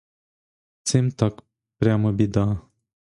[0.83, 1.43] Цим так
[1.79, 2.61] прямо біда.